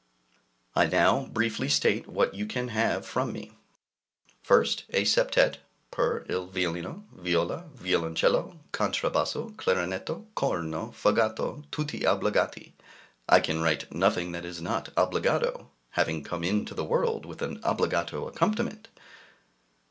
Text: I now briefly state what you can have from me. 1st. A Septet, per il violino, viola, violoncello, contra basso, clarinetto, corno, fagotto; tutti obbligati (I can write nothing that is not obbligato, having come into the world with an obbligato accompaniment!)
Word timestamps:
I 0.75 0.87
now 0.87 1.27
briefly 1.27 1.69
state 1.69 2.07
what 2.07 2.33
you 2.33 2.47
can 2.47 2.69
have 2.69 3.05
from 3.05 3.31
me. 3.31 3.51
1st. 4.43 4.85
A 4.89 5.03
Septet, 5.03 5.57
per 5.91 6.25
il 6.27 6.47
violino, 6.47 7.03
viola, 7.13 7.65
violoncello, 7.75 8.57
contra 8.71 9.11
basso, 9.11 9.49
clarinetto, 9.57 10.25
corno, 10.33 10.91
fagotto; 10.91 11.63
tutti 11.69 11.99
obbligati 11.99 12.71
(I 13.29 13.39
can 13.41 13.61
write 13.61 13.93
nothing 13.93 14.31
that 14.31 14.43
is 14.43 14.59
not 14.59 14.89
obbligato, 14.97 15.69
having 15.91 16.23
come 16.23 16.43
into 16.43 16.73
the 16.73 16.83
world 16.83 17.27
with 17.27 17.43
an 17.43 17.59
obbligato 17.63 18.27
accompaniment!) 18.27 18.87